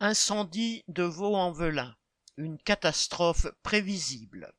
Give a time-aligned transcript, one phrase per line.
[0.00, 1.96] Incendie de Vaux-en-Velin,
[2.36, 4.54] une catastrophe prévisible.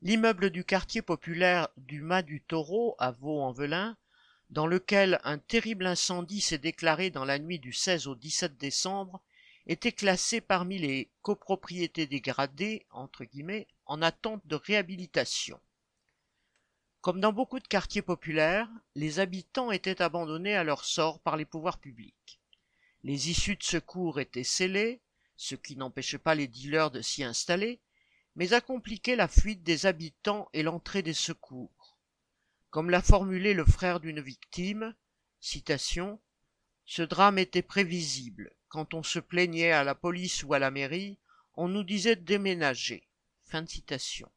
[0.00, 3.96] L'immeuble du quartier populaire du Mas du Taureau à Vaux-en-Velin,
[4.48, 9.20] dans lequel un terrible incendie s'est déclaré dans la nuit du 16 au 17 décembre,
[9.66, 15.58] était classé parmi les copropriétés dégradées, entre guillemets, en attente de réhabilitation.
[17.00, 21.44] Comme dans beaucoup de quartiers populaires, les habitants étaient abandonnés à leur sort par les
[21.44, 22.39] pouvoirs publics.
[23.02, 25.00] Les issues de secours étaient scellées,
[25.36, 27.80] ce qui n'empêchait pas les dealers de s'y installer,
[28.36, 31.98] mais a compliqué la fuite des habitants et l'entrée des secours.
[32.70, 34.94] Comme l'a formulé le frère d'une victime,
[35.40, 36.20] citation,
[36.84, 38.52] ce drame était prévisible.
[38.68, 41.18] Quand on se plaignait à la police ou à la mairie,
[41.54, 43.08] on nous disait de déménager.
[43.44, 44.30] Fin citation.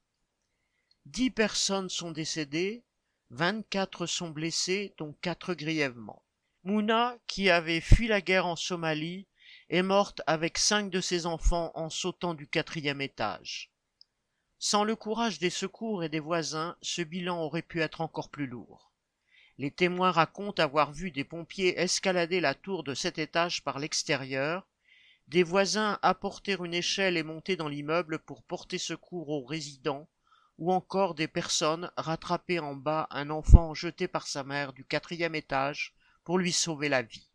[1.06, 2.84] Dix personnes sont décédées,
[3.30, 6.24] vingt-quatre sont blessées, dont quatre grièvement.
[6.66, 9.28] Mouna, qui avait fui la guerre en Somalie,
[9.70, 13.70] est morte avec cinq de ses enfants en sautant du quatrième étage.
[14.60, 18.48] Sans le courage des secours et des voisins, ce bilan aurait pu être encore plus
[18.48, 18.94] lourd.
[19.58, 24.66] Les témoins racontent avoir vu des pompiers escalader la tour de cet étage par l'extérieur,
[25.28, 30.08] des voisins apporter une échelle et monter dans l'immeuble pour porter secours aux résidents,
[30.58, 35.36] ou encore des personnes rattraper en bas un enfant jeté par sa mère du quatrième
[35.36, 35.94] étage
[36.24, 37.30] pour lui sauver la vie.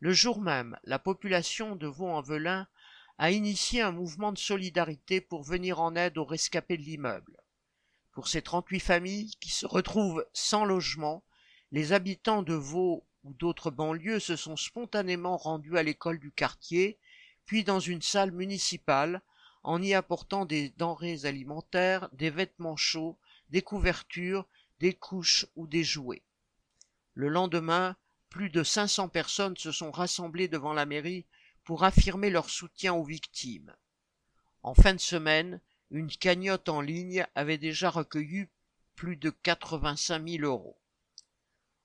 [0.00, 2.66] Le jour même, la population de Vaux-en-Velin
[3.18, 7.36] a initié un mouvement de solidarité pour venir en aide aux rescapés de l'immeuble.
[8.12, 11.24] Pour ces 38 familles qui se retrouvent sans logement,
[11.72, 16.98] les habitants de Vaud ou d'autres banlieues se sont spontanément rendus à l'école du quartier,
[17.46, 19.22] puis dans une salle municipale,
[19.62, 23.18] en y apportant des denrées alimentaires, des vêtements chauds,
[23.50, 24.46] des couvertures,
[24.80, 26.22] des couches ou des jouets.
[27.14, 27.96] Le lendemain,
[28.28, 31.26] plus de 500 personnes se sont rassemblées devant la mairie
[31.62, 33.74] pour affirmer leur soutien aux victimes.
[34.64, 38.48] En fin de semaine, une cagnotte en ligne avait déjà recueilli
[38.96, 40.76] plus de 85 000 euros.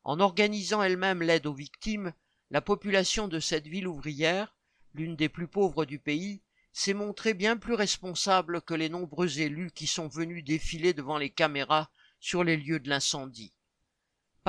[0.03, 2.13] En organisant elle-même l'aide aux victimes,
[2.49, 4.55] la population de cette ville ouvrière,
[4.95, 6.41] l'une des plus pauvres du pays,
[6.73, 11.29] s'est montrée bien plus responsable que les nombreux élus qui sont venus défiler devant les
[11.29, 13.53] caméras sur les lieux de l'incendie.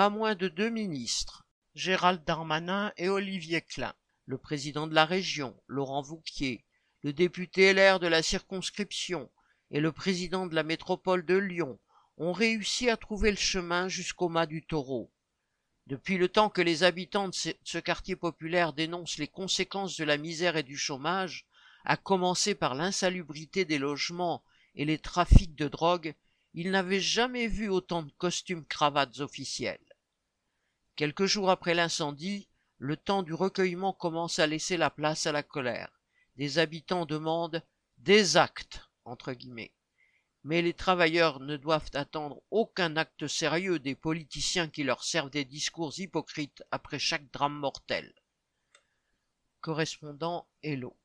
[0.00, 1.44] Pas moins de deux ministres,
[1.75, 3.93] Gérald Darmanin et Olivier Klein,
[4.25, 6.65] le président de la région, Laurent Vauquier,
[7.03, 9.31] le député LR de la circonscription,
[9.71, 11.78] et le président de la métropole de Lyon
[12.16, 15.12] ont réussi à trouver le chemin jusqu'au mât du taureau.
[15.87, 20.16] Depuis le temps que les habitants de ce quartier populaire dénoncent les conséquences de la
[20.16, 21.44] misère et du chômage,
[21.84, 24.43] à commencer par l'insalubrité des logements
[24.75, 26.15] et les trafics de drogue,
[26.55, 29.78] ils n'avaient jamais vu autant de costumes cravates officiels.
[31.00, 32.47] Quelques jours après l'incendie,
[32.77, 35.99] le temps du recueillement commence à laisser la place à la colère.
[36.37, 37.65] Des habitants demandent
[37.97, 39.72] des actes entre guillemets.
[40.44, 45.47] Mais les travailleurs ne doivent attendre aucun acte sérieux des politiciens qui leur servent des
[45.47, 48.12] discours hypocrites après chaque drame mortel.
[49.62, 51.00] Correspondant Hello.